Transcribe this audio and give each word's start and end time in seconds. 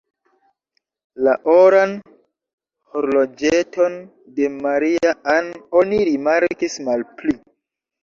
La 1.27 1.33
oran 1.55 1.93
horloĝeton 2.95 4.01
de 4.41 4.53
Maria-Ann 4.59 5.55
oni 5.85 6.05
rimarkis 6.13 6.83
malpli. 6.93 7.43